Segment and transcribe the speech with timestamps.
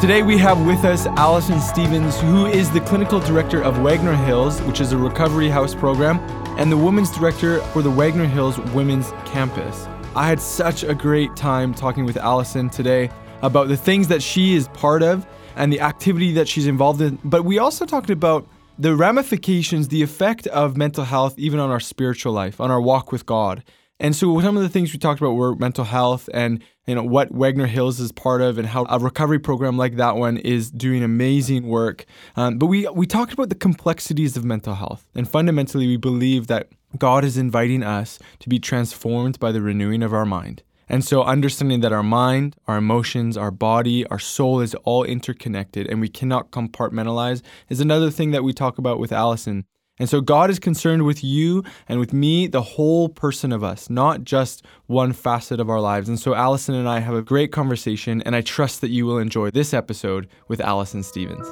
[0.00, 4.62] Today we have with us Alison Stevens, who is the clinical director of Wagner Hills,
[4.62, 6.20] which is a recovery house program,
[6.56, 9.88] and the women's director for the Wagner Hills Women's Campus.
[10.14, 13.10] I had such a great time talking with Alison today
[13.42, 17.18] about the things that she is part of and the activity that she's involved in,
[17.24, 21.80] but we also talked about the ramifications, the effect of mental health even on our
[21.80, 23.64] spiritual life, on our walk with God.
[24.00, 27.02] And so some of the things we talked about were mental health and you know
[27.02, 30.70] what Wagner Hills is part of and how a recovery program like that one is
[30.70, 32.04] doing amazing work.
[32.36, 36.46] Um, but we we talked about the complexities of mental health and fundamentally we believe
[36.46, 40.62] that God is inviting us to be transformed by the renewing of our mind.
[40.88, 45.86] And so understanding that our mind, our emotions, our body, our soul is all interconnected
[45.86, 49.66] and we cannot compartmentalize is another thing that we talk about with Alison.
[49.98, 53.90] And so God is concerned with you and with me, the whole person of us,
[53.90, 56.08] not just one facet of our lives.
[56.08, 59.18] And so Alison and I have a great conversation, and I trust that you will
[59.18, 61.48] enjoy this episode with Alison Stevens.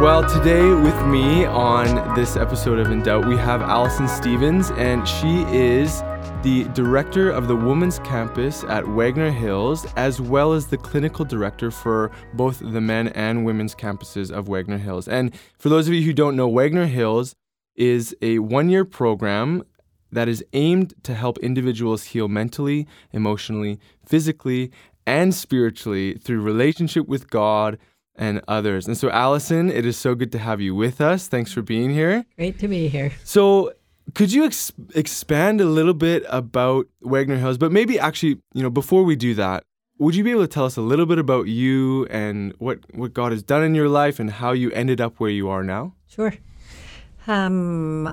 [0.00, 5.06] Well, today with me on this episode of In Doubt, we have Alison Stevens, and
[5.08, 6.02] she is
[6.42, 11.70] the director of the Women's Campus at Wagner Hills, as well as the clinical director
[11.70, 15.08] for both the men and women's campuses of Wagner Hills.
[15.08, 17.34] And for those of you who don't know, Wagner Hills
[17.74, 19.64] is a one year program
[20.12, 24.70] that is aimed to help individuals heal mentally, emotionally, physically,
[25.06, 27.78] and spiritually through relationship with God
[28.14, 28.86] and others.
[28.86, 31.26] And so, Alison, it is so good to have you with us.
[31.26, 32.24] Thanks for being here.
[32.36, 33.12] Great to be here.
[33.24, 33.72] So,
[34.14, 37.58] could you ex- expand a little bit about Wagner Hills?
[37.58, 39.64] But maybe actually, you know, before we do that,
[39.98, 43.12] would you be able to tell us a little bit about you and what, what
[43.12, 45.94] God has done in your life and how you ended up where you are now?
[46.06, 46.34] Sure.
[47.26, 48.06] Um,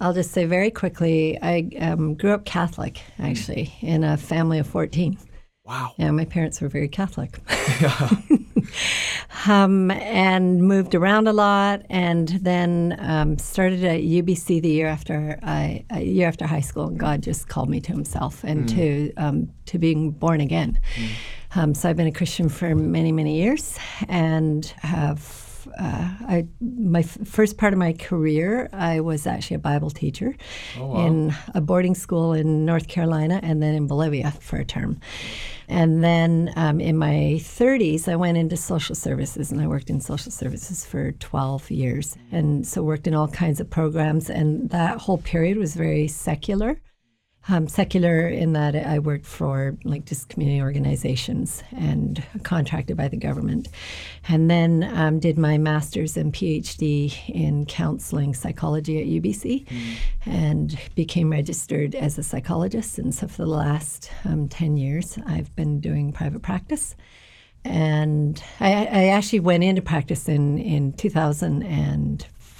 [0.00, 4.66] I'll just say very quickly I um, grew up Catholic, actually, in a family of
[4.66, 5.18] 14.
[5.64, 5.92] Wow.
[5.96, 7.38] Yeah, my parents were very Catholic.
[9.46, 15.38] um, and moved around a lot, and then um, started at UBC the year after
[15.42, 16.88] I, a year after high school.
[16.88, 18.74] And God just called me to Himself and mm.
[18.74, 20.78] to um, to being born again.
[21.54, 21.76] Mm.
[21.76, 27.18] so I've been a Christian for many many years, and have uh, I my f-
[27.24, 30.34] first part of my career, I was actually a Bible teacher
[30.78, 31.06] oh, wow.
[31.06, 35.00] in a boarding school in North Carolina and then in Bolivia for a term.
[35.68, 40.00] And then um, in my 30s, I went into social services and I worked in
[40.00, 42.16] social services for 12 years.
[42.30, 44.28] And so worked in all kinds of programs.
[44.28, 46.80] And that whole period was very secular
[47.48, 53.16] um, secular in that I worked for like just community organizations and contracted by the
[53.16, 53.68] government.
[54.28, 59.96] And then um, did my master's and PhD in counseling psychology at UBC mm.
[60.24, 62.98] and became registered as a psychologist.
[62.98, 66.96] And so for the last um, 10 years, I've been doing private practice.
[67.66, 71.62] And I, I actually went into practice in, in 2000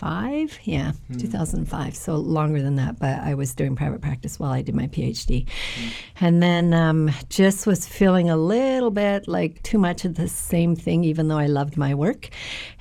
[0.05, 0.59] 2005.
[0.65, 1.21] Yeah, mm.
[1.21, 1.97] 2005.
[1.97, 5.47] So longer than that, but I was doing private practice while I did my PhD.
[5.47, 5.93] Mm.
[6.21, 10.77] And then um, just was feeling a little bit like too much of the same
[10.77, 12.29] thing, even though I loved my work.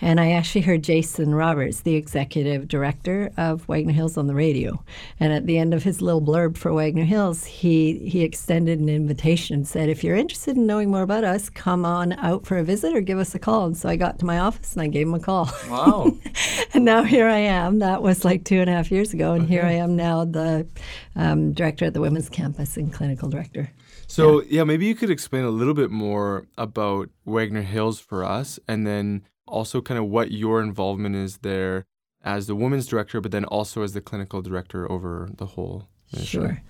[0.02, 4.84] And I actually heard Jason Roberts, the executive director of Wagner Hills, on the radio.
[5.20, 8.90] And at the end of his little blurb for Wagner Hills, he, he extended an
[8.90, 12.58] invitation and said, if you're interested in knowing more about us, come on out for
[12.58, 13.66] a visit or give us a call.
[13.66, 15.50] And so I got to my office and I gave him a call.
[15.70, 16.12] Wow.
[16.74, 17.80] and now here I am.
[17.80, 19.54] That was like two and a half years ago, and okay.
[19.54, 20.68] here I am now, the
[21.16, 23.72] um, director at the women's campus and clinical director.
[24.08, 24.48] So yeah.
[24.50, 28.88] yeah, maybe you could explain a little bit more about Wagner Hills for us, and
[28.88, 31.86] then also kind of what your involvement is there
[32.24, 35.88] as the women's director, but then also as the clinical director over the whole.
[36.22, 36.62] Sure.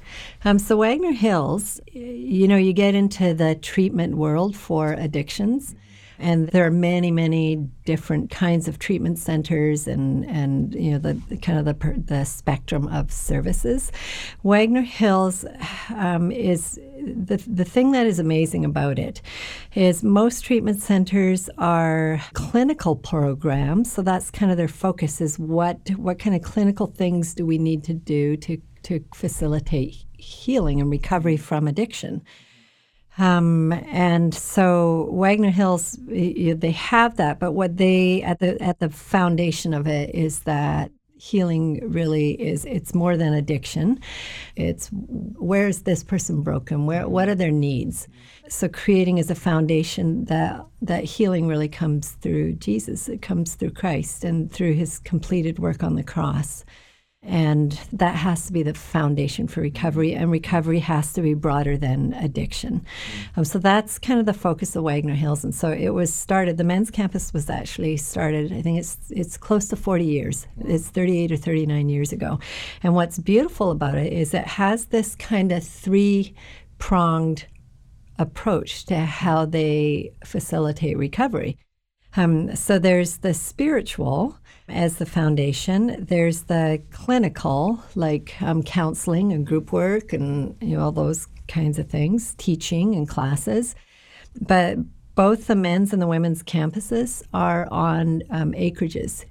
[0.45, 5.75] Um, so Wagner Hills, you know, you get into the treatment world for addictions.
[6.19, 7.55] And there are many, many
[7.85, 12.23] different kinds of treatment centers and, and you know, the, the kind of the, the
[12.23, 13.91] spectrum of services.
[14.43, 15.45] Wagner Hills
[15.95, 19.21] um, is the, the thing that is amazing about it
[19.75, 23.91] is most treatment centers are clinical programs.
[23.91, 27.57] So that's kind of their focus is what, what kind of clinical things do we
[27.57, 32.23] need to do to, to facilitate healing and recovery from addiction.
[33.17, 38.89] Um, and so Wagner Hills, they have that, but what they at the at the
[38.89, 43.99] foundation of it is that healing really is it's more than addiction.
[44.55, 46.85] It's where is this person broken?
[46.85, 48.07] Where what are their needs?
[48.49, 53.07] So creating is a foundation that that healing really comes through jesus.
[53.07, 56.65] It comes through christ and through his completed work on the cross
[57.25, 61.77] and that has to be the foundation for recovery, and recovery has to be broader
[61.77, 62.85] than addiction.
[63.37, 65.43] Um, so that's kind of the focus of Wagner Hills.
[65.43, 69.37] And so it was started, the men's campus was actually started, I think it's, it's
[69.37, 70.47] close to 40 years.
[70.59, 72.39] It's 38 or 39 years ago.
[72.81, 76.35] And what's beautiful about it is it has this kind of three
[76.77, 77.45] pronged
[78.19, 81.57] approach to how they facilitate recovery.
[82.15, 84.37] Um, so there's the spiritual,
[84.69, 86.05] as the foundation.
[86.07, 91.79] There's the clinical, like um, counseling and group work and you know all those kinds
[91.79, 93.75] of things, teaching and classes.
[94.41, 94.77] But
[95.15, 99.25] both the men's and the women's campuses are on um, acreages,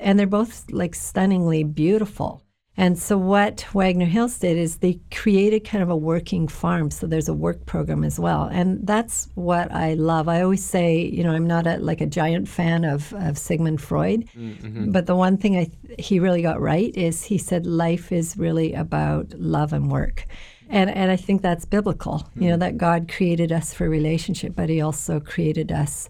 [0.00, 2.42] and they're both like stunningly beautiful.
[2.78, 6.92] And so, what Wagner Hills did is they created kind of a working farm.
[6.92, 8.44] So, there's a work program as well.
[8.44, 10.28] And that's what I love.
[10.28, 13.80] I always say, you know, I'm not a, like a giant fan of, of Sigmund
[13.80, 14.92] Freud, mm-hmm.
[14.92, 18.74] but the one thing I, he really got right is he said life is really
[18.74, 20.26] about love and work.
[20.68, 22.42] And, and I think that's biblical, mm-hmm.
[22.44, 22.60] you know, mm.
[22.60, 26.08] that God created us for relationship, but he also created us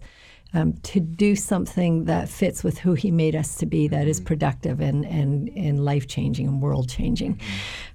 [0.53, 4.19] um, to do something that fits with who he made us to be that is
[4.19, 4.27] mm-hmm.
[4.27, 7.39] productive and, and, and life changing and world changing.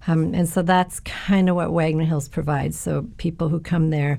[0.06, 2.78] Um, and so that's kind of what Wagner Hills provides.
[2.78, 4.18] So people who come there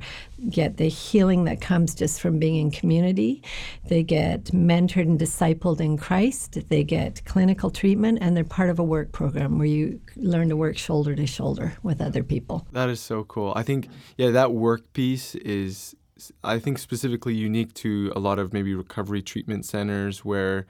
[0.49, 3.41] get the healing that comes just from being in community,
[3.87, 8.79] they get mentored and discipled in Christ, they get clinical treatment, and they're part of
[8.79, 12.67] a work program where you learn to work shoulder to shoulder with other people.
[12.73, 13.53] That is so cool.
[13.55, 13.87] I think,
[14.17, 15.95] yeah, that work piece is
[16.43, 20.65] I think specifically unique to a lot of maybe recovery treatment centers where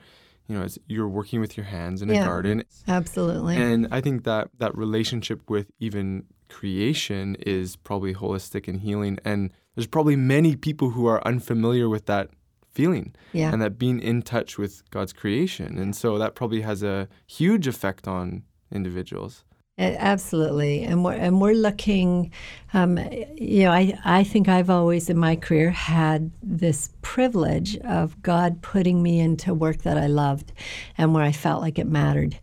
[0.47, 2.63] you know you're working with your hands in yeah, a garden.
[2.87, 3.55] Absolutely.
[3.55, 9.19] And i think that that relationship with even creation is probably holistic and healing.
[9.25, 12.29] And there's probably many people who are unfamiliar with that
[12.71, 13.51] feeling yeah.
[13.51, 15.77] and that being in touch with god's creation.
[15.77, 19.43] And so that probably has a huge effect on individuals
[19.77, 22.31] Absolutely, and we're and we're looking.
[22.73, 22.97] Um,
[23.35, 28.61] you know, I I think I've always in my career had this privilege of God
[28.61, 30.53] putting me into work that I loved,
[30.97, 32.39] and where I felt like it mattered.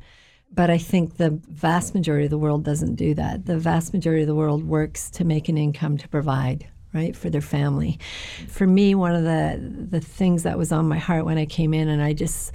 [0.52, 3.46] But I think the vast majority of the world doesn't do that.
[3.46, 7.30] The vast majority of the world works to make an income to provide right for
[7.30, 7.98] their family.
[8.48, 9.58] For me one of the
[9.90, 12.52] the things that was on my heart when i came in and i just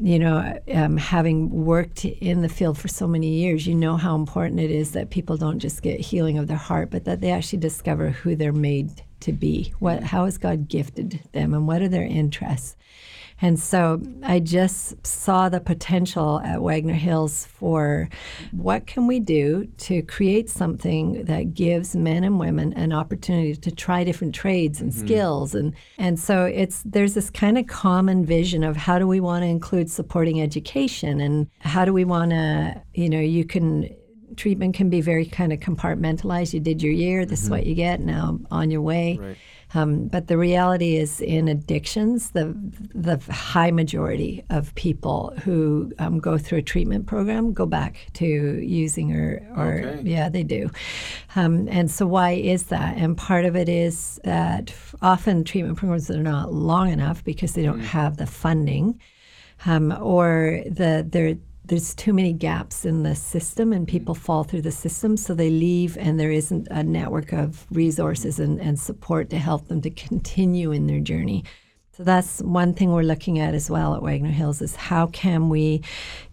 [0.00, 4.14] you know um, having worked in the field for so many years you know how
[4.14, 7.30] important it is that people don't just get healing of their heart but that they
[7.30, 9.72] actually discover who they're made to be.
[9.78, 12.76] What how has god gifted them and what are their interests
[13.42, 18.08] and so I just saw the potential at Wagner Hills for
[18.52, 23.70] what can we do to create something that gives men and women an opportunity to
[23.70, 25.06] try different trades and mm-hmm.
[25.06, 29.20] skills and and so it's there's this kind of common vision of how do we
[29.20, 33.88] want to include supporting education and how do we want to you know you can
[34.36, 37.46] treatment can be very kind of compartmentalized you did your year this mm-hmm.
[37.46, 39.36] is what you get now on your way right.
[39.74, 42.54] Um, but the reality is, in addictions, the
[42.94, 48.24] the high majority of people who um, go through a treatment program go back to
[48.24, 50.02] using or, or okay.
[50.04, 50.70] yeah, they do.
[51.36, 52.96] Um, and so, why is that?
[52.96, 57.62] And part of it is that often treatment programs are not long enough because they
[57.62, 57.84] don't mm.
[57.84, 59.00] have the funding.
[59.66, 61.36] Um, or the they're
[61.70, 63.92] there's too many gaps in the system and mm-hmm.
[63.92, 68.40] people fall through the system so they leave and there isn't a network of resources
[68.40, 71.44] and, and support to help them to continue in their journey
[71.92, 75.50] so that's one thing we're looking at as well at Wagner Hills is how can
[75.50, 75.82] we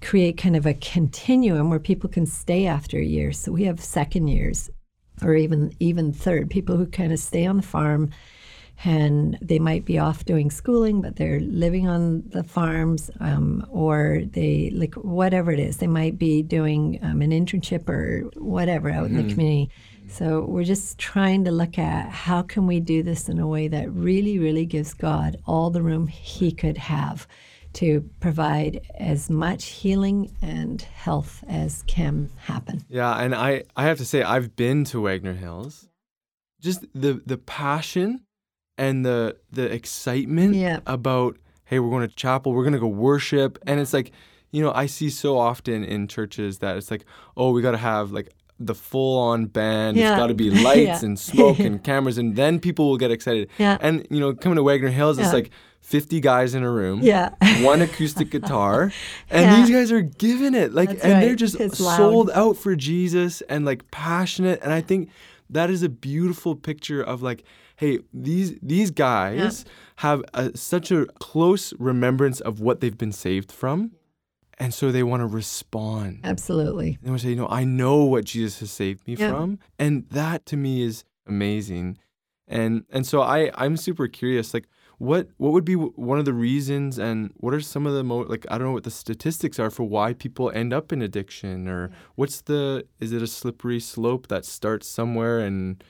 [0.01, 3.34] create kind of a continuum where people can stay after a year.
[3.34, 4.70] So we have second years
[5.22, 8.12] or even even third, people who kind of stay on the farm
[8.86, 14.22] and they might be off doing schooling, but they're living on the farms, um, or
[14.25, 15.77] they like whatever it is.
[15.77, 19.05] They might be doing um, an internship or whatever out mm-hmm.
[19.05, 19.31] in the mm-hmm.
[19.31, 19.72] community.
[20.10, 23.67] So we're just trying to look at how can we do this in a way
[23.67, 27.27] that really, really gives God all the room He could have
[27.74, 32.84] to provide as much healing and health as can happen.
[32.89, 35.89] Yeah, and I, I have to say I've been to Wagner Hills.
[36.60, 38.25] Just the the passion
[38.77, 40.79] and the the excitement yeah.
[40.86, 44.12] about hey we're going to chapel we're going to go worship and it's like
[44.51, 47.05] you know i see so often in churches that it's like
[47.36, 48.29] oh we got to have like
[48.60, 49.98] the full on band.
[49.98, 50.13] Yeah.
[50.13, 51.05] It's got to be lights Yeah.
[51.05, 53.50] and smoke and cameras, and then people will get excited.
[53.60, 53.77] Yeah.
[53.79, 57.01] And you know, coming to Wagner Hills, it's like 50 guys in a room.
[57.03, 57.29] Yeah.
[57.63, 58.91] One acoustic guitar,
[59.29, 59.62] and Yeah.
[59.62, 61.98] these guys are giving it like, That's and they're just It's loud.
[61.98, 64.60] sold out for Jesus and like passionate.
[64.63, 65.10] And I think
[65.51, 67.43] that is a beautiful picture of like,
[67.77, 69.63] hey, these these guys
[69.98, 73.91] have a, such a close remembrance of what they've been saved from,
[74.60, 76.19] and so they want to respond.
[76.24, 76.98] Absolutely.
[77.01, 79.29] They want to say, you know, I know what Jesus has saved me Yeah.
[79.31, 81.98] from, and that to me is amazing.
[82.48, 84.67] And and so I I'm super curious, like
[85.00, 88.19] what what would be one of the reasons, and what are some of the mo
[88.19, 91.67] like I don't know what the statistics are for why people end up in addiction,
[91.67, 95.84] or what's the is it a slippery slope that starts somewhere and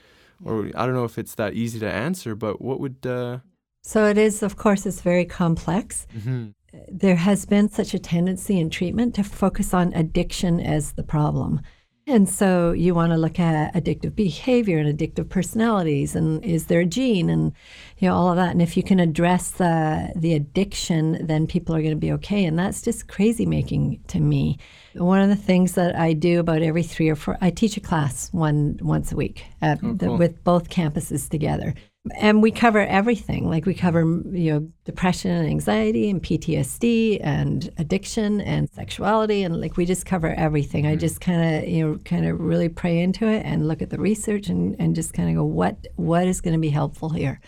[0.44, 3.38] or I don't know if it's that easy to answer, but what would uh,
[3.82, 6.06] So it is, of course, it's very complex.
[6.16, 6.54] mhm.
[6.92, 11.60] There has been such a tendency in treatment to focus on addiction as the problem.
[12.08, 16.80] And so you want to look at addictive behavior and addictive personalities and is there
[16.80, 17.52] a gene and
[17.98, 21.74] you know all of that and if you can address the the addiction then people
[21.76, 24.56] are going to be okay and that's just crazy making to me.
[24.94, 27.80] One of the things that I do about every 3 or 4 I teach a
[27.80, 30.16] class one once a week at oh, the, cool.
[30.16, 31.74] with both campuses together.
[32.16, 33.48] And we cover everything.
[33.48, 39.60] Like we cover, you know, depression and anxiety and PTSD and addiction and sexuality and
[39.60, 40.86] like we just cover everything.
[40.86, 41.00] I mm-hmm.
[41.00, 43.98] just kind of, you know, kind of really pray into it and look at the
[43.98, 47.40] research and, and just kind of go, what what is going to be helpful here?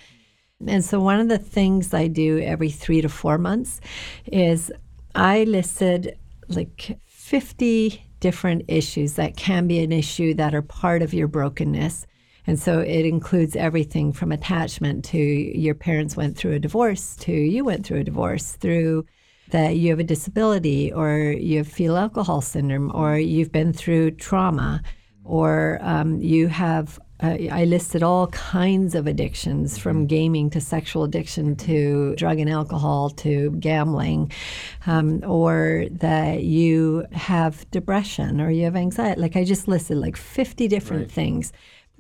[0.67, 3.81] And so one of the things I do every three to four months
[4.27, 4.71] is
[5.15, 11.15] I listed like 50 different issues that can be an issue that are part of
[11.15, 12.07] your brokenness.
[12.47, 17.33] And so it includes everything from attachment to your parents went through a divorce to
[17.33, 19.07] you went through a divorce through
[19.51, 24.13] that you have a disability or you have fetal alcohol syndrome or you've been through
[24.13, 24.83] trauma
[25.25, 31.05] or um, you have uh, I listed all kinds of addictions from gaming to sexual
[31.05, 34.33] addiction to drug and alcohol to gambling,
[34.87, 39.21] um, or that you have depression or you have anxiety.
[39.21, 41.53] Like I just listed like 50 different things.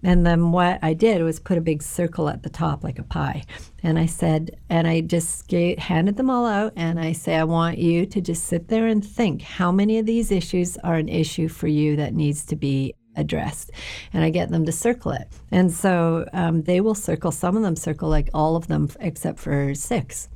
[0.02, 3.02] And then what I did was put a big circle at the top, like a
[3.04, 3.44] pie.
[3.82, 6.72] And I said, and I just gave, handed them all out.
[6.76, 10.06] And I say, I want you to just sit there and think how many of
[10.06, 13.70] these issues are an issue for you that needs to be addressed.
[14.12, 15.28] And I get them to circle it.
[15.50, 19.38] And so um, they will circle, some of them circle like all of them except
[19.38, 20.28] for six.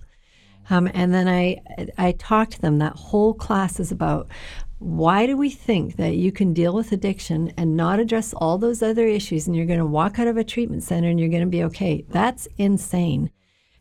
[0.71, 1.61] Um, and then I,
[1.99, 2.79] I talk to them.
[2.79, 4.29] That whole class is about
[4.79, 8.83] why do we think that you can deal with addiction and not address all those
[8.83, 11.41] other issues and you're going to walk out of a treatment center and you're going
[11.41, 12.05] to be okay?
[12.09, 13.31] That's insane.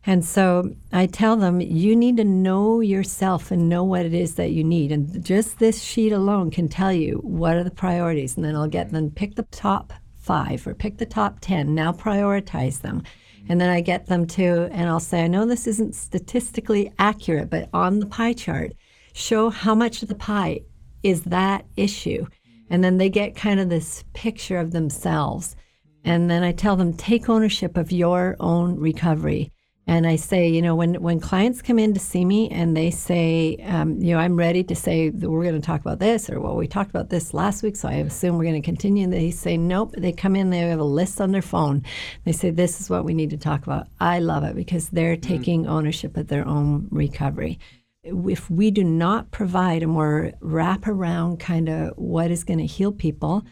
[0.06, 4.34] And so I tell them, you need to know yourself and know what it is
[4.34, 4.92] that you need.
[4.92, 8.36] And just this sheet alone can tell you what are the priorities.
[8.36, 11.74] And then I'll get them pick the top five or pick the top 10.
[11.74, 13.02] Now prioritize them.
[13.48, 17.50] And then I get them to, and I'll say, I know this isn't statistically accurate,
[17.50, 18.72] but on the pie chart,
[19.12, 20.60] show how much of the pie
[21.04, 22.26] is that issue.
[22.70, 25.54] And then they get kind of this picture of themselves.
[26.02, 29.52] And then I tell them, take ownership of your own recovery.
[29.86, 32.90] And I say, you know, when, when clients come in to see me and they
[32.90, 36.30] say, um, you know, I'm ready to say that we're going to talk about this,
[36.30, 39.04] or well, we talked about this last week, so I assume we're going to continue.
[39.04, 39.92] And they say, nope.
[39.96, 41.82] They come in, they have a list on their phone.
[42.24, 43.88] They say, this is what we need to talk about.
[44.00, 47.58] I love it because they're taking ownership of their own recovery.
[48.04, 52.92] If we do not provide a more wraparound kind of what is going to heal
[52.92, 53.44] people,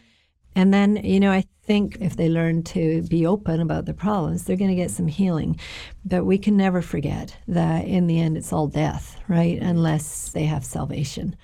[0.54, 4.44] and then, you know, I think if they learn to be open about their problems,
[4.44, 5.58] they're going to get some healing.
[6.04, 9.58] But we can never forget that in the end, it's all death, right?
[9.60, 11.36] Unless they have salvation.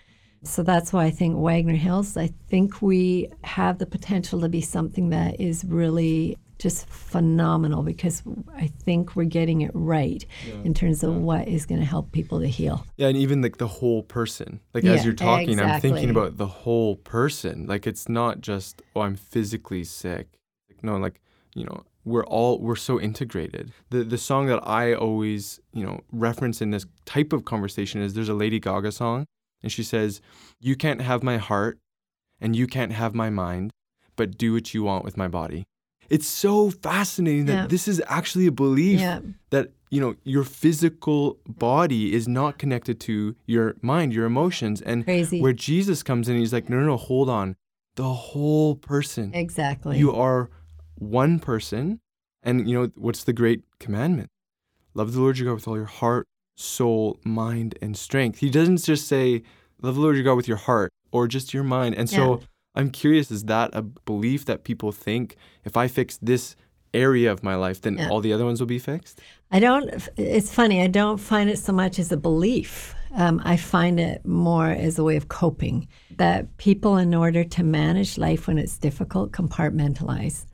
[0.42, 4.60] So that's why I think Wagner Hills, I think we have the potential to be
[4.60, 8.22] something that is really just phenomenal because
[8.56, 10.24] I think we're getting it right
[10.64, 12.84] in terms of what is going to help people to heal.
[12.96, 14.60] Yeah, and even like the whole person.
[14.74, 17.66] Like Yeah, as you're talking, I'm thinking about the whole person.
[17.66, 20.38] Like it's not just oh, I'm physically sick.
[20.68, 21.20] Like, no, like
[21.54, 23.72] you know, we're all we're so integrated.
[23.90, 28.14] The the song that I always you know reference in this type of conversation is
[28.14, 29.26] there's a Lady Gaga song,
[29.62, 30.20] and she says,
[30.60, 31.78] "You can't have my heart,
[32.40, 33.72] and you can't have my mind,
[34.16, 35.64] but do what you want with my body."
[36.08, 37.66] It's so fascinating that Yeah.
[37.66, 39.20] this is actually a belief Yeah.
[39.50, 45.04] that you know your physical body is not connected to your mind your emotions and
[45.04, 45.40] Crazy.
[45.40, 47.56] where jesus comes in he's like no no no hold on
[47.96, 49.96] the whole person Exactly.
[49.98, 50.50] you are
[50.96, 52.00] one person
[52.42, 54.28] and you know what's the great commandment
[54.92, 58.82] love the lord your god with all your heart soul mind and strength he doesn't
[58.84, 59.42] just say
[59.80, 62.46] love the lord your god with your heart or just your mind and so Yeah.
[62.78, 66.54] I'm curious, is that a belief that people think if I fix this
[66.94, 68.08] area of my life, then Yeah.
[68.08, 69.20] all the other ones will be fixed?
[69.50, 72.94] I don't, it's funny, I don't find it so much as a belief.
[73.14, 75.88] Um, I find it more as a way of coping.
[76.16, 80.46] That people, in order to manage life when it's difficult, compartmentalize.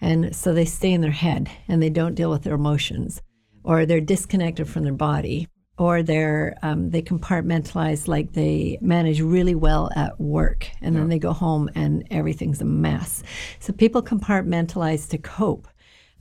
[0.00, 3.22] And so they stay in their head and they don't deal with their emotions,
[3.62, 9.54] or they're disconnected from their body, or they're um, they compartmentalize like they manage really
[9.54, 13.22] well at work, and then they go home and everything's a mess.
[13.60, 15.68] So people compartmentalize to cope.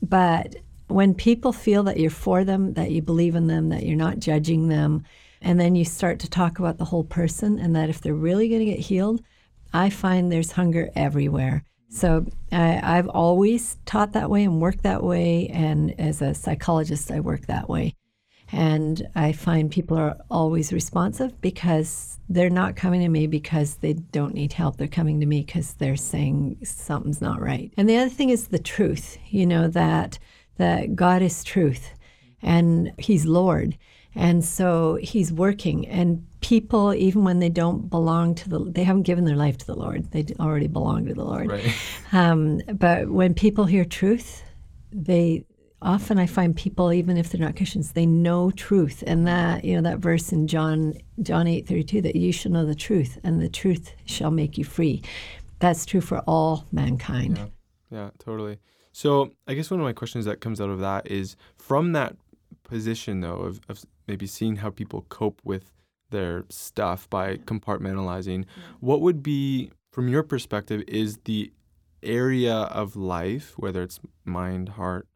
[0.02, 0.56] But
[0.88, 4.20] when people feel that you're for them, that you believe in them, that you're not
[4.20, 5.04] judging them,
[5.42, 8.48] and then you start to talk about the whole person and that if they're really
[8.50, 9.22] going to get healed,
[9.74, 11.64] I find there's hunger everywhere.
[11.90, 15.48] So I, I've always taught that way and worked that way.
[15.48, 17.94] And as a psychologist, I work that way.
[18.52, 23.94] And I find people are always responsive because they're not coming to me because they
[23.94, 24.78] don't need help.
[24.78, 27.74] They're coming to me because they're saying something's not right.
[27.78, 30.20] And the other thing is the truth, you know, that,
[30.58, 31.94] that God is truth
[32.42, 33.78] and He's Lord.
[34.16, 35.88] And so He's working.
[35.88, 39.66] And people, even when they don't belong to the, they haven't given their life to
[39.66, 41.52] the Lord, they already belong to the Lord.
[41.52, 41.76] Right.
[42.14, 44.44] Um, but when people hear truth,
[44.92, 45.46] they
[45.82, 49.76] often I find people, even if they're not Christians, they know truth, and that you
[49.76, 53.18] know that verse in John John eight thirty two that you shall know the truth,
[53.24, 55.02] and the truth shall make you free.
[55.60, 57.40] That's true for all mankind.
[57.90, 58.60] Yeah, totally.
[58.92, 62.16] So I guess one of my questions that comes out of that is from that
[62.64, 65.72] position though of, of maybe seeing how people cope with
[66.10, 68.46] their stuff by compartmentalizing,
[68.80, 71.52] what would be from your perspective is the
[72.04, 75.08] area of life, whether it's mind, heart,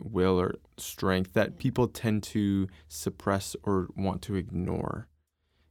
[0.00, 5.08] will or strength that people tend to suppress or want to ignore.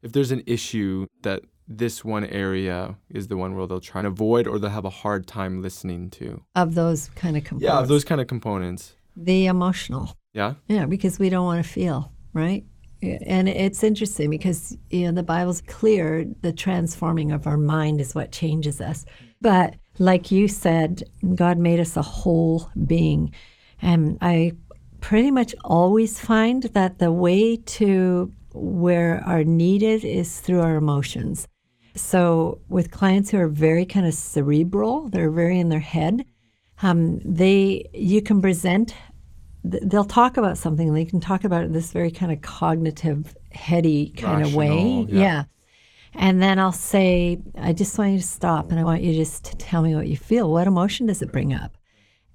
[0.01, 4.07] If there's an issue that this one area is the one where they'll try and
[4.07, 6.41] avoid or they'll have a hard time listening to.
[6.55, 7.74] Of those kind of components.
[7.74, 8.93] Yeah, of those kind of components.
[9.17, 10.15] the emotional.
[10.34, 10.53] Yeah.
[10.67, 12.63] Yeah, because we don't want to feel, right?
[13.01, 18.15] And it's interesting because you know the Bible's clear the transforming of our mind is
[18.15, 19.05] what changes us.
[19.40, 21.03] But like you said,
[21.35, 23.33] God made us a whole being.
[23.81, 24.53] And I
[25.01, 31.48] pretty much always find that the way to where are needed is through our emotions.
[31.96, 36.25] So with clients who are very kind of cerebral, they're very in their head.
[36.81, 38.94] Um, they you can present
[39.63, 42.42] they'll talk about something and they can talk about it in this very kind of
[42.42, 45.44] cognitive heady kind of way Rational, yeah.
[46.13, 49.46] and then i'll say i just want you to stop and i want you just
[49.46, 51.77] to tell me what you feel what emotion does it bring up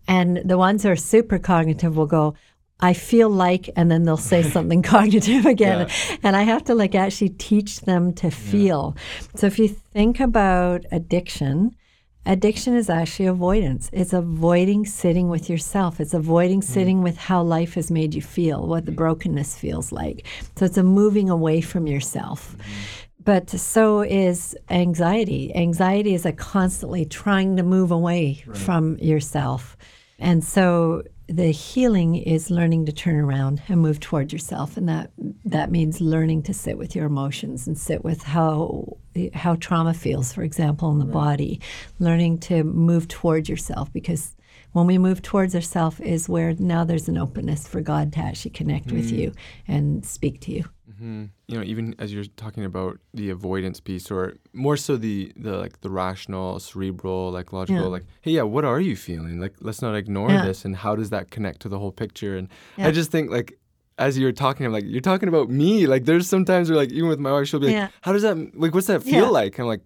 [0.09, 2.35] and the ones who are super cognitive will go
[2.81, 5.89] i feel like and then they'll say something cognitive again
[6.23, 8.97] and i have to like actually teach them to feel
[9.35, 11.75] so if you think about addiction
[12.25, 13.91] Addiction is actually avoidance.
[13.93, 15.99] It's avoiding sitting with yourself.
[15.99, 16.65] It's avoiding mm.
[16.65, 18.97] sitting with how life has made you feel, what the mm.
[18.97, 20.25] brokenness feels like.
[20.57, 22.53] So it's a moving away from yourself.
[22.53, 23.02] Mm-hmm.
[23.25, 25.55] But so is anxiety.
[25.55, 29.77] Anxiety is a constantly trying to move away from yourself.
[30.19, 34.77] And so the healing is learning to turn around and move toward yourself.
[34.77, 35.11] And that
[35.45, 38.97] that means learning to sit with your emotions and sit with how
[39.35, 41.61] how trauma feels for example in the body.
[41.99, 44.37] Learning to move toward yourself because
[44.73, 48.53] when we move towards ourselves is where now there's an openness for God to actually
[48.53, 49.19] connect with mm.
[49.19, 49.33] you
[49.69, 50.65] and speak to you
[51.03, 55.33] Mm, you know, even as you're talking about the avoidance piece, or more so the
[55.37, 57.89] the like the rational, cerebral, like logical, Yeah.
[57.89, 59.41] like, hey, yeah, what are you feeling?
[59.41, 60.45] Like, let's not ignore Yeah.
[60.47, 62.37] this, and how does that connect to the whole picture?
[62.37, 62.89] And Yeah.
[62.89, 63.59] I just think like.
[63.99, 65.87] As you're talking, I'm like, you're talking about me.
[65.87, 67.89] Like, there's sometimes where, like, even with my wife, she'll be like, Yeah.
[68.01, 69.39] "How does that, like, what's that feel Yeah.
[69.41, 69.83] like?" I'm like,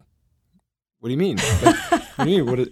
[1.00, 1.36] "What do you mean?
[1.60, 2.46] Like, what do you mean?
[2.46, 2.68] What is,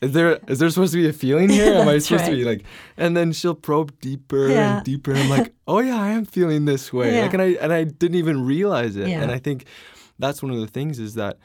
[0.00, 0.38] is there?
[0.48, 1.74] Is there supposed to be a feeling here?
[1.74, 2.62] Am I supposed to be like?"
[2.96, 4.76] And then she'll probe deeper Yeah.
[4.76, 5.10] and deeper.
[5.12, 7.22] And I'm like, "Oh yeah, I am feeling this way." Yeah.
[7.22, 9.08] Like, and I and I didn't even realize it.
[9.08, 9.22] Yeah.
[9.22, 9.66] And I think
[10.18, 11.38] that's one of the things is that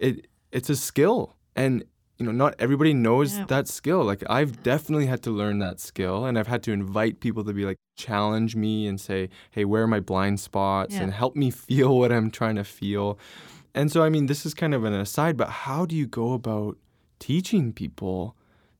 [0.00, 1.84] it it's a skill, and
[2.18, 3.44] you know, not everybody knows Yeah.
[3.46, 4.04] that skill.
[4.04, 7.52] Like, I've definitely had to learn that skill, and I've had to invite people to
[7.54, 11.50] be like challenge me and say, "Hey, where are my blind spots?" And help me
[11.68, 13.18] feel what I'm trying to feel.
[13.74, 16.32] And so, I mean, this is kind of an aside, but how do you go
[16.32, 16.76] about
[17.20, 18.36] teaching people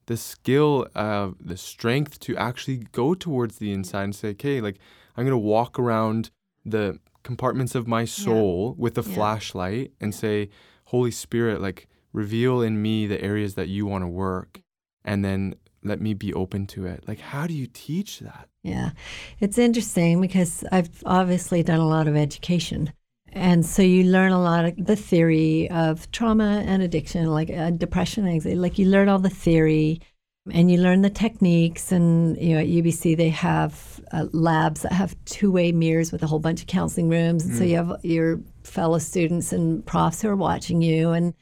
[0.07, 4.79] the skill of the strength to actually go towards the inside and say, okay, like
[5.17, 6.31] I'm going to walk around
[6.65, 9.15] the compartments of my soul with a Yeah.
[9.15, 10.49] flashlight and say,
[10.87, 14.61] Holy Spirit, like reveal in me the areas that you want to work
[15.05, 17.05] and then let me be open to it.
[17.07, 18.49] Like, how do you teach that?
[18.63, 18.91] Yeah,
[19.39, 22.93] it's interesting because I've obviously done a lot of education.
[23.33, 27.71] And so you learn a lot of the theory of trauma and addiction, like uh,
[27.71, 28.59] depression, anxiety.
[28.59, 30.01] Like you learn all the theory
[30.53, 31.93] and you learn the techniques.
[31.93, 36.27] And you know, at UBC they have uh, labs that have two-way mirrors with a
[36.27, 37.59] whole bunch of counseling rooms, and mm.
[37.59, 41.35] so you have your fellow students and profs who are watching you, and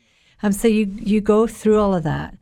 [0.43, 2.37] um, so you you go through all of that.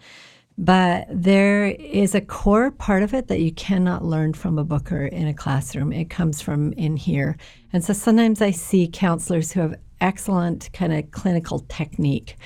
[0.58, 4.90] But there is a core part of it that you cannot learn from a book
[4.90, 5.92] or in a classroom.
[5.92, 7.36] It comes from in here.
[7.76, 12.38] And so sometimes I see counselors who have excellent kind of clinical technique,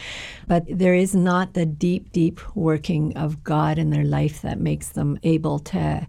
[0.49, 4.89] but there is not the deep, deep working of God in their life that makes
[4.89, 6.05] them able to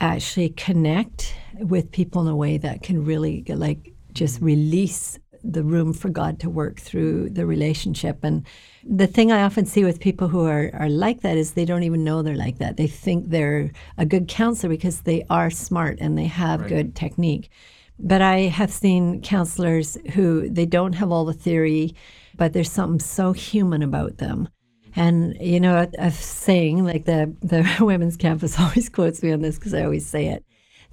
[0.00, 4.46] actually connect with people in a way that can really like just mm-hmm.
[4.46, 8.20] release the room for God to work through the relationship.
[8.22, 8.46] And
[8.82, 11.82] the thing I often see with people who are, are like that is they don't
[11.82, 12.78] even know they're like that.
[12.78, 16.70] They think they're a good counselor because they are smart and they have right.
[16.70, 17.50] good technique.
[17.98, 21.94] But I have seen counselors who they don't have all the theory,
[22.36, 24.48] but there's something so human about them.
[24.94, 29.42] And you know, a, a saying like the the women's campus always quotes me on
[29.42, 30.44] this because I always say it,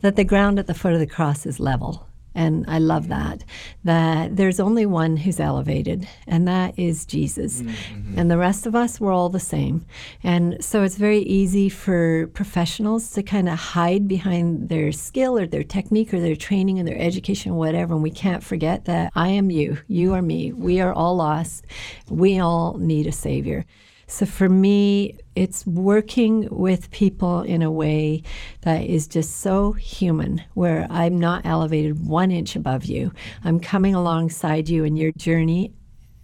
[0.02, 2.08] that the ground at the foot of the cross is level.
[2.36, 3.43] And I love that,
[3.84, 7.62] that there's only one who's elevated, and that is Jesus.
[7.62, 8.17] Mm-hmm.
[8.17, 9.86] And the rest of us, we're all the same.
[10.24, 15.46] And so it's very easy for professionals to kind of hide behind their skill or
[15.46, 17.93] their technique or their training and their education, or whatever.
[17.93, 20.52] And we can't forget that I am you, you are me.
[20.52, 21.65] We are all lost.
[22.10, 23.65] We all need a Savior.
[24.13, 28.21] So for me, it's working with people in a way
[28.62, 33.12] that is just so human, where I'm not elevated one inch above you.
[33.43, 35.73] I'm coming alongside you in your journey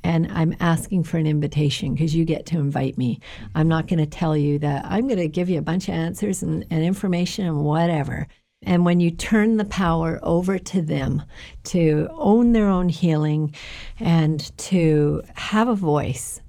[0.04, 3.22] and I'm asking for an invitation because you get to invite me.
[3.56, 5.96] I'm not going to tell you that I'm going to give you a bunch of
[5.96, 8.28] answers and, and information and whatever.
[8.62, 11.24] And when you turn the power over to them
[11.64, 13.56] to own their own healing
[14.00, 16.40] and to have a voice,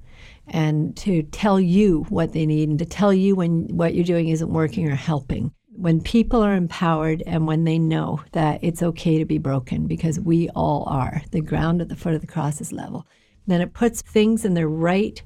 [0.51, 4.29] and to tell you what they need and to tell you when what you're doing
[4.29, 5.53] isn't working or helping.
[5.77, 10.21] When people are empowered and when they know that it's okay to be broken because
[10.21, 13.07] we all are, the ground at the foot of the cross is level,
[13.47, 15.23] then it puts things in their right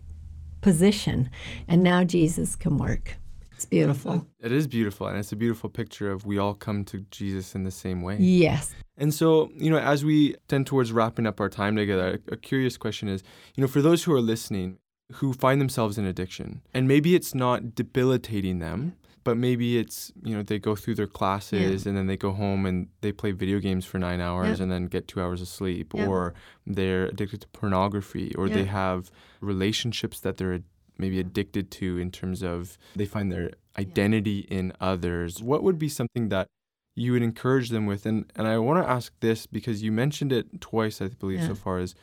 [0.61, 1.31] position.
[1.67, 3.17] And now Jesus can work.
[3.53, 4.27] It's beautiful.
[4.41, 5.07] It is beautiful.
[5.07, 8.19] And it's a beautiful picture of we all come to Jesus in the same way.
[8.19, 8.75] Yes.
[8.97, 12.77] And so, you know, as we tend towards wrapping up our time together, a curious
[12.77, 13.23] question is,
[13.55, 14.79] you know, for those who are listening,
[15.13, 16.63] who find themselves in addiction.
[16.73, 21.07] And maybe it's not debilitating them, but maybe it's, you know, they go through their
[21.07, 21.89] classes yeah.
[21.89, 24.87] and then they go home and they play video games for nine hours and then
[24.87, 26.35] get two hours of sleep, or
[26.67, 30.61] they're addicted to pornography, or they have relationships that they're
[30.99, 35.43] maybe addicted to in terms of they find their identity in others.
[35.43, 36.47] What would be something that
[36.95, 38.07] you would encourage them with?
[38.07, 41.55] And, and I want to ask this because you mentioned it twice, I believe, so
[41.55, 41.95] far, is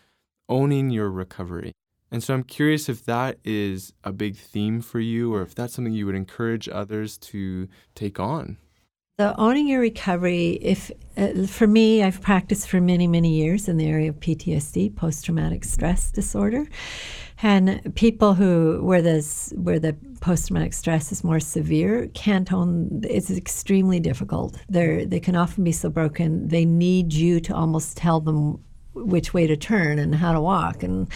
[0.50, 1.72] owning your recovery.
[2.12, 5.74] And so I'm curious if that is a big theme for you or if that's
[5.74, 8.58] something you would encourage others to take on.
[9.18, 13.78] The owning your recovery, if uh, for me, I've practiced for many, many years in
[13.78, 16.68] the area of PTSD, post traumatic stress disorder.
[17.44, 23.02] And people who where this where the post traumatic stress is more severe can't own
[23.04, 24.58] it's extremely difficult.
[24.70, 28.64] They they can often be so broken they need you to almost tell them
[28.94, 31.10] which way to turn and how to walk and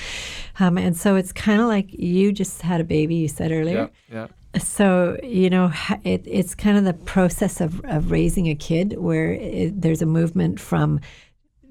[0.59, 3.89] um, and so it's kind of like you just had a baby you said earlier
[4.09, 4.59] yeah, yeah.
[4.59, 5.71] so you know
[6.03, 10.05] it, it's kind of the process of, of raising a kid where it, there's a
[10.05, 10.99] movement from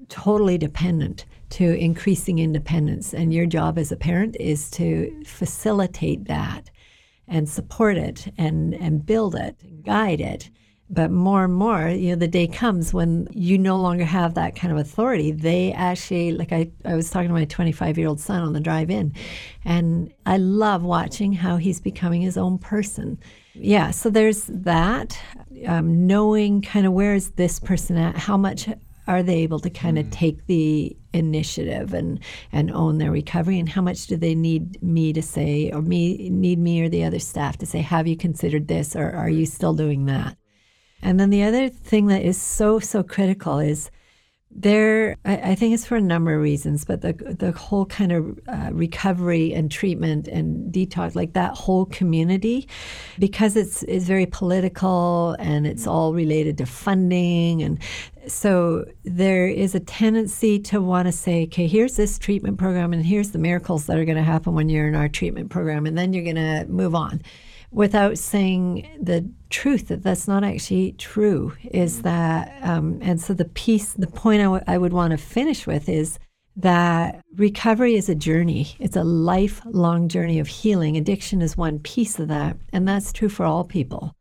[0.09, 6.69] totally dependent to increasing independence and your job as a parent is to facilitate that
[7.27, 10.49] and support it and and build it and guide it
[10.89, 14.55] but more and more, you know, the day comes when you no longer have that
[14.55, 15.31] kind of authority.
[15.31, 18.59] They actually, like I, I was talking to my 25 year old son on the
[18.59, 19.13] drive in,
[19.63, 23.17] and I love watching how he's becoming his own person.
[23.55, 25.19] Yeah, so there's that,
[25.65, 28.69] um, knowing kind of where is this person at, how much
[29.07, 30.11] are they able to kind of mm.
[30.11, 32.19] take the initiative and
[32.51, 36.29] and own their recovery and how much do they need me to say or me
[36.29, 39.45] need me or the other staff to say have you considered this or are you
[39.45, 40.35] still doing that
[41.01, 43.91] and then the other thing that is so, so critical is
[44.57, 48.11] there, I, I think it's for a number of reasons, but the, the whole kind
[48.13, 52.67] of uh, recovery and treatment and detox, like that whole community,
[53.19, 57.61] because it's, it's very political and it's all related to funding.
[57.63, 57.79] And
[58.27, 63.05] so there is a tendency to want to say, okay, here's this treatment program and
[63.05, 65.97] here's the miracles that are going to happen when you're in our treatment program, and
[65.97, 67.21] then you're going to move on
[67.71, 72.03] without saying the truth that that's not actually true is mm-hmm.
[72.03, 75.65] that um, and so the piece the point I, w- I would want to finish
[75.65, 76.19] with is
[76.57, 78.75] that recovery is a journey.
[78.79, 80.95] It's a lifelong journey of healing.
[80.97, 84.13] Addiction is one piece of that, and that's true for all people.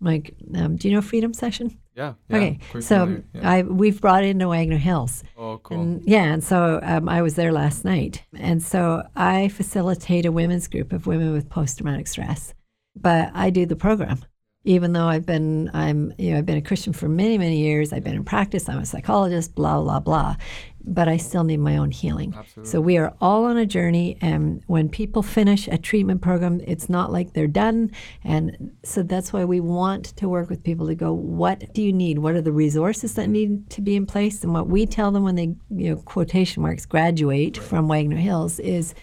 [0.00, 1.78] Like, um, do you know Freedom Session?
[1.96, 2.14] Yeah.
[2.28, 2.58] yeah okay.
[2.80, 3.50] So yeah.
[3.50, 5.24] I we've brought into Wagner Hills.
[5.38, 5.80] oh, cool.
[5.80, 8.22] And yeah, and so um, I was there last night.
[8.36, 12.52] And so I facilitate a women's group of women with post traumatic stress.
[12.96, 14.18] But I do the program.
[14.64, 17.92] Even though I've been I'm you know, I've been a Christian for many, many years.
[17.92, 20.36] I've been in practice, I'm a psychologist, blah, blah, blah.
[20.86, 22.34] But I still need my own healing.
[22.36, 22.70] Absolutely.
[22.70, 26.90] So we are all on a journey and when people finish a treatment program, it's
[26.90, 27.90] not like they're done.
[28.22, 31.92] And so that's why we want to work with people to go, what do you
[31.92, 32.18] need?
[32.18, 34.42] What are the resources that need to be in place?
[34.42, 38.60] And what we tell them when they, you know, quotation marks, graduate from Wagner Hills
[38.60, 38.94] is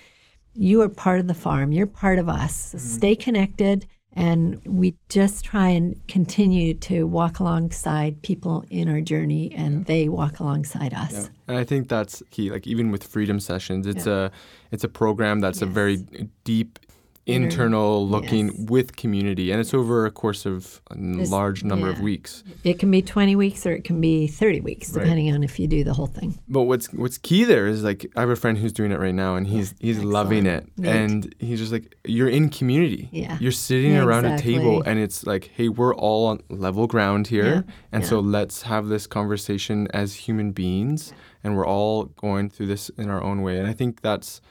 [0.54, 1.72] you are part of the farm.
[1.72, 2.72] You're part of us.
[2.72, 3.88] So Stay connected.
[4.14, 10.10] And we just try and continue to walk alongside people in our journey and they
[10.10, 11.30] walk alongside us.
[11.48, 12.52] And I think that's key.
[12.52, 14.32] Like even with freedom sessions, it's a
[14.72, 16.06] it's a program that's a very
[16.44, 16.78] deep
[17.28, 17.44] Mm-hmm.
[17.44, 18.70] internal looking yes.
[18.70, 22.44] with community and it's over a course of a large number of weeks.
[22.64, 25.04] It can be 20 weeks or it can be 30 weeks, Right.
[25.04, 26.40] depending on if you do the whole thing.
[26.50, 29.14] But what's what's key there is like I have a friend who's doing it right
[29.14, 30.66] now and he's he's loving it.
[30.80, 31.12] Excellent.
[31.12, 33.08] And he's just like you're in community.
[33.12, 33.38] Yeah.
[33.40, 37.28] You're sitting Yeah, around a table and it's like, hey, we're all on level ground
[37.28, 37.46] here.
[37.46, 38.10] Yeah, And yeah.
[38.10, 43.12] so let's have this conversation as human beings and we're all going through this in
[43.12, 43.60] our own way.
[43.60, 44.42] And I think that's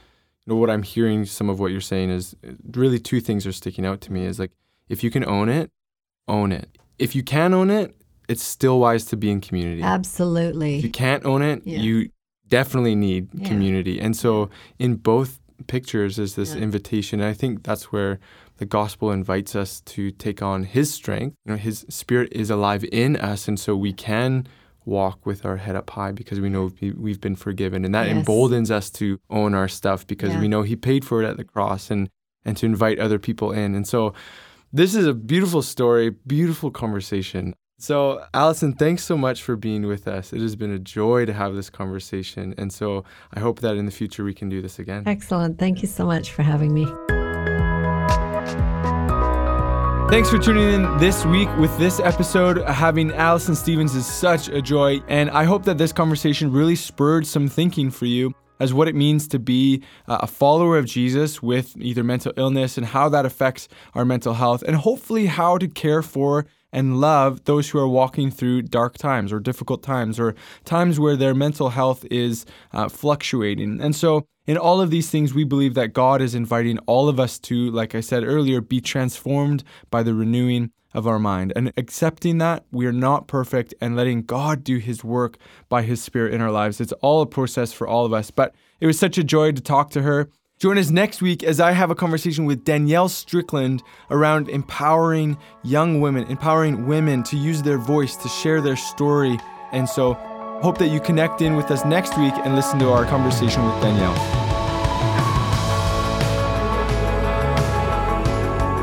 [0.50, 3.52] know what I'm hearing some of what you're saying is uh, really two things are
[3.52, 4.50] sticking out to me is like
[4.88, 5.70] if you can own it,
[6.28, 6.68] own it.
[6.98, 7.94] If you can own it,
[8.28, 9.82] it's still wise to be in community.
[9.82, 10.78] Absolutely.
[10.78, 11.78] If you can't own it, Yeah.
[11.80, 12.10] you
[12.48, 13.48] definitely need Yeah.
[13.48, 14.00] community.
[14.00, 16.62] And so in both pictures is this Yeah.
[16.62, 17.20] invitation.
[17.20, 18.18] I think that's where
[18.58, 21.36] the gospel invites us to take on his strength.
[21.44, 24.46] You know, his spirit is alive in us and so we can
[24.85, 28.07] walk with our head up high because we know we- we've been forgiven and that
[28.09, 28.16] Yes.
[28.16, 30.40] emboldens us to own our stuff because Yeah.
[30.40, 32.09] we know he paid for it at the cross and
[32.43, 33.75] and to invite other people in.
[33.75, 34.14] And so
[34.73, 37.53] this is a beautiful story, beautiful conversation.
[37.79, 40.33] So, Alison, thanks so much for being with us.
[40.33, 42.55] It has been a joy to have this conversation.
[42.57, 45.03] And so, I hope that in the future we can do this again.
[45.07, 45.59] Excellent.
[45.59, 46.87] Thank you so much for having me.
[50.11, 52.59] Thanks for tuning in this week with this episode.
[52.66, 57.29] Having Alison Stevens is such a joy, and I hope that this conversation really spurred
[57.29, 61.40] some thinking for you as what it means to be uh, a follower of Jesus
[61.40, 65.68] with either mental illness and how that affects our mental health, and hopefully how to
[65.68, 70.35] care for and love those who are walking through dark times or difficult times or
[70.64, 73.80] times where their mental health is uh, fluctuating.
[73.80, 77.20] And so, in all of these things, we believe that God is inviting all of
[77.20, 81.72] us to, like I said earlier, be transformed by the renewing of our mind and
[81.76, 85.37] accepting that we are not perfect and letting God do his work
[85.68, 86.80] by his spirit in our lives.
[86.80, 88.30] It's all a process for all of us.
[88.30, 90.30] But it was such a joy to talk to her.
[90.61, 96.03] Join us next week as I have a conversation with Danielle Strickland around empowering young
[96.03, 99.38] women, empowering women to use their voice to share their story.
[99.73, 100.12] And so,
[100.62, 103.81] hope that you connect in with us next week and listen to our conversation with
[103.81, 104.14] Danielle.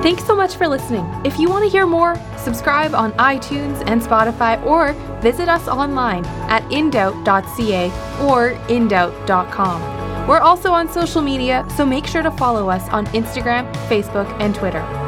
[0.02, 1.06] Thanks so much for listening.
[1.24, 6.26] If you want to hear more, subscribe on iTunes and Spotify or visit us online
[6.50, 7.92] at indoubt.ca
[8.26, 9.97] or indoubt.com.
[10.28, 14.54] We're also on social media, so make sure to follow us on Instagram, Facebook, and
[14.54, 15.07] Twitter.